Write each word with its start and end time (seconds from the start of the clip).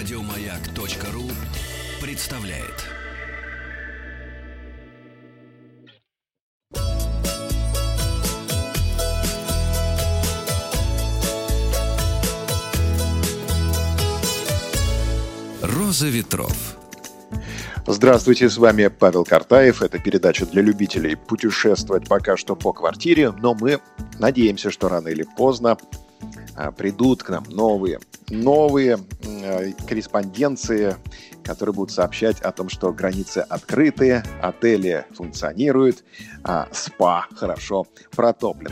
Радиомаяк.ру 0.00 1.24
представляет. 2.00 2.86
Роза 15.60 16.06
ветров. 16.08 16.78
Здравствуйте, 17.86 18.48
с 18.48 18.56
вами 18.56 18.86
Павел 18.88 19.26
Картаев. 19.26 19.82
Это 19.82 19.98
передача 19.98 20.46
для 20.46 20.62
любителей 20.62 21.14
путешествовать 21.14 22.08
пока 22.08 22.38
что 22.38 22.56
по 22.56 22.72
квартире, 22.72 23.32
но 23.32 23.52
мы 23.52 23.82
надеемся, 24.18 24.70
что 24.70 24.88
рано 24.88 25.08
или 25.08 25.26
поздно 25.36 25.76
придут 26.76 27.22
к 27.22 27.30
нам 27.30 27.44
новые, 27.48 28.00
новые 28.28 28.98
а, 29.42 29.72
корреспонденции, 29.86 30.96
которые 31.50 31.74
будут 31.74 31.92
сообщать 31.92 32.40
о 32.42 32.52
том, 32.52 32.68
что 32.68 32.92
границы 32.92 33.38
открыты, 33.38 34.22
отели 34.40 35.04
функционируют, 35.16 36.04
а 36.44 36.68
спа 36.70 37.26
хорошо 37.34 37.88
протоплен. 38.14 38.70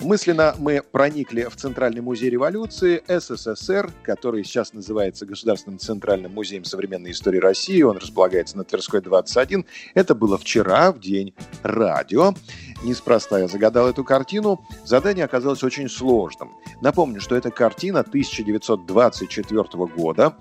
Мысленно 0.00 0.56
мы 0.58 0.82
проникли 0.82 1.44
в 1.44 1.54
Центральный 1.54 2.00
музей 2.00 2.28
революции 2.28 3.00
СССР, 3.06 3.92
который 4.02 4.42
сейчас 4.42 4.72
называется 4.72 5.24
Государственным 5.24 5.78
центральным 5.78 6.34
музеем 6.34 6.64
современной 6.64 7.12
истории 7.12 7.38
России. 7.38 7.80
Он 7.82 7.96
располагается 7.96 8.56
на 8.56 8.64
Тверской 8.64 9.00
21. 9.00 9.64
Это 9.94 10.16
было 10.16 10.36
вчера, 10.36 10.90
в 10.90 10.98
день 10.98 11.32
радио. 11.62 12.34
Неспроста 12.82 13.38
я 13.38 13.46
загадал 13.46 13.88
эту 13.88 14.02
картину. 14.02 14.66
Задание 14.84 15.24
оказалось 15.24 15.62
очень 15.62 15.88
сложным. 15.88 16.56
Напомню, 16.80 17.20
что 17.20 17.36
это 17.36 17.52
картина 17.52 18.00
1924 18.00 19.62
года, 19.96 20.34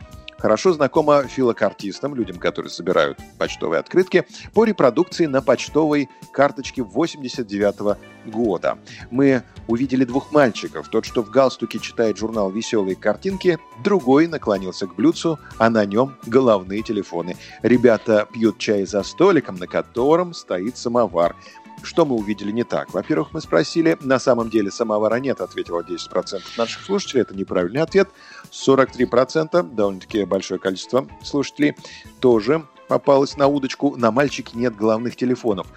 хорошо 0.46 0.74
знакома 0.74 1.24
филокартистам, 1.24 2.14
людям, 2.14 2.38
которые 2.38 2.70
собирают 2.70 3.18
почтовые 3.40 3.80
открытки, 3.80 4.28
по 4.54 4.64
репродукции 4.64 5.26
на 5.26 5.42
почтовой 5.42 6.08
карточке 6.32 6.84
89 6.84 7.98
года. 8.28 8.78
Мы 9.10 9.42
увидели 9.68 10.06
двух 10.06 10.32
мальчиков. 10.32 10.88
Тот, 10.90 11.04
что 11.04 11.24
в 11.24 11.32
галстуке 11.32 11.80
читает 11.80 12.20
журнал 12.20 12.52
«Веселые 12.52 12.96
картинки», 12.96 13.58
другой 13.84 14.28
наклонился 14.28 14.86
к 14.86 14.94
блюдцу, 14.94 15.40
а 15.58 15.72
на 15.72 15.84
нем 15.84 16.16
головные 16.28 16.84
телефоны. 16.84 17.38
Ребята 17.64 18.28
пьют 18.32 18.60
чай 18.60 18.86
за 18.86 19.02
столиком, 19.02 19.56
на 19.56 19.66
котором 19.66 20.36
стоит 20.36 20.78
самовар. 20.78 21.36
Что 21.84 22.06
мы 22.06 22.16
увидели 22.16 22.52
не 22.52 22.64
так? 22.64 22.94
Во-первых, 22.94 23.34
мы 23.34 23.42
спросили, 23.42 23.98
на 24.02 24.20
самом 24.20 24.50
деле 24.50 24.72
самовара 24.72 25.16
нет, 25.16 25.42
ответило 25.42 25.82
10% 25.82 26.42
наших 26.58 26.84
слушателей. 26.84 27.22
Это 27.22 27.36
неправильный 27.36 27.82
ответ. 27.82 28.10
43%, 28.52 29.76
довольно-таки 29.76 30.26
большое 30.26 30.60
количество 30.60 31.08
слушателей, 31.24 31.76
тоже 32.20 32.66
попалось 32.88 33.38
на 33.38 33.48
удочку. 33.48 33.96
На 33.96 34.12
мальчике 34.12 34.58
нет 34.58 34.76
головных 34.76 35.16
телефонов. 35.16 35.68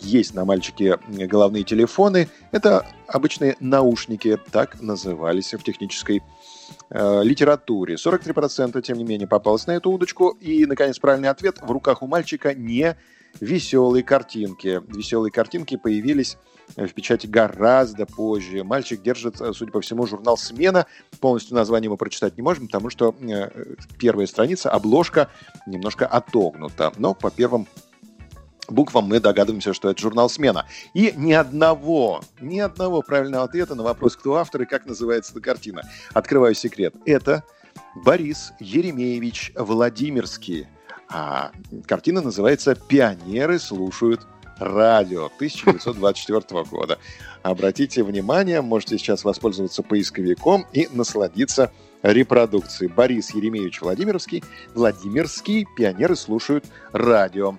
Есть 0.00 0.34
на 0.34 0.44
мальчике 0.44 0.98
головные 1.08 1.64
телефоны. 1.64 2.28
Это 2.52 2.86
обычные 3.08 3.56
наушники, 3.58 4.38
так 4.52 4.80
назывались 4.80 5.52
в 5.54 5.62
технической 5.62 6.22
э, 6.90 7.22
литературе. 7.24 7.94
43% 7.94 8.80
тем 8.82 8.98
не 8.98 9.04
менее 9.04 9.26
попалось 9.26 9.66
на 9.66 9.72
эту 9.72 9.90
удочку. 9.90 10.30
И, 10.40 10.66
наконец, 10.66 10.98
правильный 10.98 11.30
ответ. 11.30 11.58
В 11.60 11.70
руках 11.70 12.02
у 12.02 12.06
мальчика 12.06 12.54
не 12.54 12.96
веселые 13.40 14.02
картинки. 14.02 14.82
Веселые 14.88 15.30
картинки 15.30 15.76
появились 15.76 16.38
в 16.76 16.88
печати 16.88 17.26
гораздо 17.26 18.06
позже. 18.06 18.64
Мальчик 18.64 19.02
держит, 19.02 19.36
судя 19.36 19.72
по 19.72 19.80
всему, 19.80 20.06
журнал 20.06 20.36
«Смена». 20.36 20.86
Полностью 21.20 21.54
название 21.54 21.90
мы 21.90 21.96
прочитать 21.96 22.36
не 22.36 22.42
можем, 22.42 22.66
потому 22.66 22.90
что 22.90 23.14
э, 23.20 23.74
первая 23.98 24.26
страница, 24.26 24.70
обложка 24.70 25.30
немножко 25.66 26.06
отогнута. 26.06 26.92
Но 26.96 27.14
по 27.14 27.30
первым 27.30 27.66
буквам 28.68 29.06
мы 29.06 29.18
догадываемся, 29.18 29.72
что 29.72 29.90
это 29.90 30.00
журнал 30.00 30.28
«Смена». 30.28 30.66
И 30.94 31.14
ни 31.16 31.32
одного, 31.32 32.22
ни 32.40 32.58
одного 32.58 33.02
правильного 33.02 33.44
ответа 33.44 33.74
на 33.74 33.82
вопрос, 33.82 34.16
кто 34.16 34.36
автор 34.36 34.62
и 34.62 34.66
как 34.66 34.86
называется 34.86 35.32
эта 35.32 35.40
картина. 35.40 35.82
Открываю 36.12 36.54
секрет. 36.54 36.94
Это 37.06 37.44
Борис 37.94 38.52
Еремеевич 38.60 39.52
Владимирский– 39.56 40.66
а 41.10 41.52
картина 41.86 42.20
называется 42.20 42.74
«Пионеры 42.74 43.58
слушают 43.58 44.26
радио» 44.58 45.26
1924 45.26 46.64
года. 46.64 46.98
Обратите 47.42 48.02
внимание, 48.02 48.60
можете 48.60 48.98
сейчас 48.98 49.24
воспользоваться 49.24 49.82
поисковиком 49.82 50.66
и 50.72 50.88
насладиться 50.92 51.72
репродукцией. 52.02 52.92
Борис 52.92 53.34
Еремеевич 53.34 53.80
Владимировский, 53.80 54.44
Владимирский, 54.74 55.66
пионеры 55.76 56.16
слушают 56.16 56.64
радио. 56.92 57.56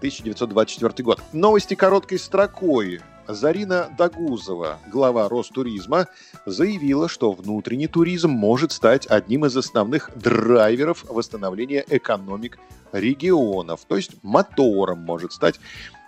1924 0.00 1.04
год. 1.04 1.20
Новости 1.34 1.74
короткой 1.74 2.18
строкой. 2.18 3.00
Зарина 3.32 3.88
Дагузова, 3.96 4.78
глава 4.90 5.28
Ростуризма, 5.28 6.06
заявила, 6.46 7.08
что 7.08 7.32
внутренний 7.32 7.86
туризм 7.86 8.30
может 8.30 8.72
стать 8.72 9.06
одним 9.06 9.46
из 9.46 9.56
основных 9.56 10.10
драйверов 10.16 11.04
восстановления 11.08 11.84
экономик 11.88 12.58
регионов, 12.92 13.80
то 13.86 13.96
есть 13.96 14.12
мотором 14.22 15.00
может 15.00 15.32
стать 15.32 15.60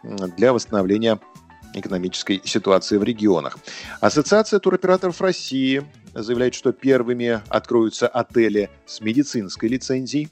для 0.03 0.53
восстановления 0.53 1.21
экономической 1.75 2.43
ситуации 2.45 2.99
в 2.99 3.05
регионах. 3.05 3.59
Ассоциация 4.01 4.59
туроператоров 4.59 5.21
России 5.21 5.85
заявляет, 6.15 6.55
что 6.55 6.73
первыми 6.73 7.41
откроются 7.49 8.09
отели 8.09 8.69
с 8.85 9.01
медицинской 9.01 9.69
лицензией. 9.69 10.29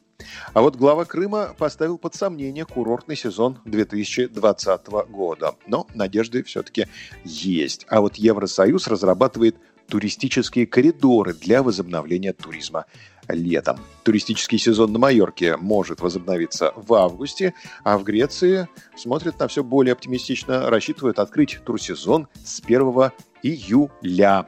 А 0.53 0.60
вот 0.60 0.76
глава 0.76 1.04
Крыма 1.04 1.54
поставил 1.56 1.98
под 1.98 2.14
сомнение 2.14 2.64
курортный 2.64 3.16
сезон 3.16 3.58
2020 3.64 4.86
года. 5.08 5.54
Но 5.66 5.86
надежды 5.94 6.42
все-таки 6.42 6.86
есть. 7.25 7.86
А 7.88 8.00
вот 8.00 8.16
Евросоюз 8.16 8.86
разрабатывает 8.88 9.56
туристические 9.88 10.66
коридоры 10.66 11.34
для 11.34 11.62
возобновления 11.62 12.32
туризма 12.32 12.86
летом. 13.32 13.78
Туристический 14.02 14.58
сезон 14.58 14.92
на 14.92 14.98
Майорке 14.98 15.56
может 15.56 16.00
возобновиться 16.00 16.72
в 16.76 16.92
августе, 16.94 17.54
а 17.84 17.98
в 17.98 18.04
Греции 18.04 18.68
смотрят 18.96 19.38
на 19.38 19.48
все 19.48 19.62
более 19.62 19.92
оптимистично, 19.92 20.70
рассчитывают 20.70 21.18
открыть 21.18 21.58
турсезон 21.64 22.28
с 22.44 22.60
1 22.60 23.10
июля. 23.42 24.46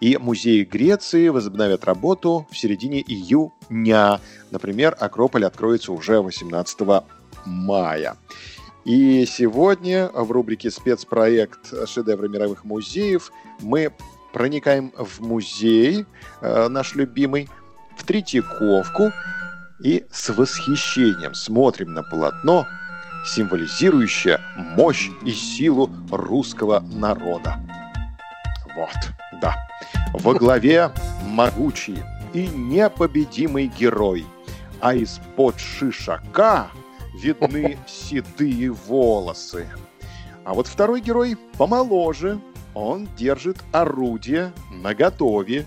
И 0.00 0.16
музеи 0.16 0.64
Греции 0.64 1.28
возобновят 1.28 1.84
работу 1.84 2.46
в 2.50 2.56
середине 2.56 3.00
июня. 3.00 4.20
Например, 4.50 4.96
Акрополь 4.98 5.44
откроется 5.44 5.92
уже 5.92 6.20
18 6.20 6.80
мая. 7.44 8.16
И 8.84 9.26
сегодня 9.26 10.08
в 10.08 10.30
рубрике 10.30 10.70
«Спецпроект. 10.70 11.88
Шедевры 11.88 12.28
мировых 12.28 12.64
музеев» 12.64 13.32
мы 13.60 13.92
проникаем 14.32 14.92
в 14.96 15.20
музей, 15.20 16.06
э, 16.40 16.68
наш 16.68 16.94
любимый, 16.94 17.48
в 17.98 18.04
Третьяковку 18.04 19.12
и 19.80 20.06
с 20.10 20.30
восхищением 20.30 21.34
смотрим 21.34 21.92
на 21.92 22.02
полотно, 22.02 22.66
символизирующее 23.26 24.40
мощь 24.56 25.10
и 25.24 25.32
силу 25.32 25.90
русского 26.10 26.80
народа. 26.80 27.56
Вот, 28.74 29.40
да. 29.42 29.56
Во 30.14 30.34
главе 30.34 30.90
могучий 31.24 31.98
и 32.32 32.46
непобедимый 32.46 33.66
герой, 33.66 34.24
а 34.80 34.94
из-под 34.94 35.58
шишака 35.58 36.68
видны 37.20 37.76
седые 37.86 38.70
волосы. 38.70 39.66
А 40.44 40.54
вот 40.54 40.66
второй 40.66 41.00
герой 41.00 41.36
помоложе, 41.58 42.40
он 42.74 43.08
держит 43.16 43.58
орудие 43.72 44.52
наготове. 44.70 45.66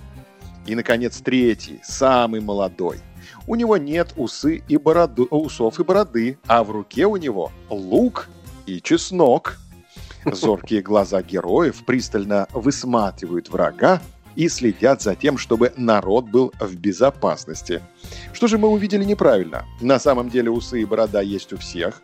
И, 0.65 0.75
наконец, 0.75 1.19
третий, 1.21 1.79
самый 1.83 2.41
молодой. 2.41 2.99
У 3.47 3.55
него 3.55 3.77
нет 3.77 4.13
усы 4.15 4.63
и 4.67 4.77
бороды, 4.77 5.23
усов 5.23 5.79
и 5.79 5.83
бороды, 5.83 6.37
а 6.47 6.63
в 6.63 6.71
руке 6.71 7.05
у 7.05 7.17
него 7.17 7.51
лук 7.69 8.29
и 8.65 8.81
чеснок. 8.81 9.57
Зоркие 10.25 10.81
глаза 10.81 11.21
героев 11.23 11.83
пристально 11.85 12.47
высматривают 12.53 13.49
врага 13.49 14.01
и 14.35 14.47
следят 14.49 15.01
за 15.01 15.15
тем, 15.15 15.37
чтобы 15.37 15.73
народ 15.77 16.25
был 16.25 16.53
в 16.59 16.75
безопасности. 16.75 17.81
Что 18.31 18.47
же 18.47 18.57
мы 18.57 18.67
увидели 18.69 19.03
неправильно? 19.03 19.65
На 19.81 19.99
самом 19.99 20.29
деле 20.29 20.51
усы 20.51 20.81
и 20.81 20.85
борода 20.85 21.21
есть 21.21 21.51
у 21.53 21.57
всех. 21.57 22.01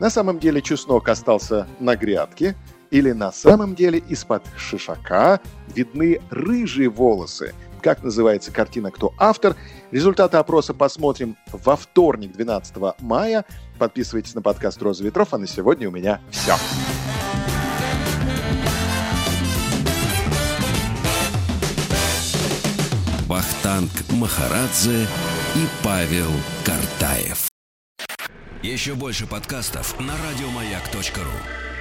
На 0.00 0.10
самом 0.10 0.40
деле 0.40 0.60
чеснок 0.60 1.08
остался 1.08 1.68
на 1.78 1.94
грядке– 1.94 2.56
или 2.94 3.10
на 3.10 3.32
самом 3.32 3.74
деле 3.74 3.98
из-под 3.98 4.44
шишака 4.56 5.40
видны 5.74 6.20
рыжие 6.30 6.88
волосы? 6.88 7.52
Как 7.84 8.02
называется 8.02 8.50
картина 8.50 8.90
«Кто 8.90 9.12
автор?» 9.18 9.56
Результаты 9.90 10.38
опроса 10.38 10.72
посмотрим 10.72 11.36
во 11.52 11.76
вторник, 11.76 12.32
12 12.32 12.76
мая. 13.00 13.44
Подписывайтесь 13.78 14.34
на 14.34 14.40
подкаст 14.40 14.80
«Роза 14.80 15.04
ветров», 15.04 15.34
а 15.34 15.38
на 15.38 15.46
сегодня 15.46 15.86
у 15.90 15.92
меня 15.92 16.18
все. 16.30 16.54
Вахтанг 23.26 23.90
Махарадзе 24.12 25.02
и 25.54 25.66
Павел 25.82 26.30
Картаев. 26.64 27.50
Еще 28.62 28.94
больше 28.94 29.26
подкастов 29.26 30.00
на 30.00 30.14
радиомаяк.ру. 30.26 31.73